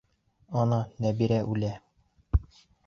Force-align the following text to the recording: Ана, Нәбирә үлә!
Ана, 0.61 0.79
Нәбирә 1.07 1.39
үлә! 1.53 1.73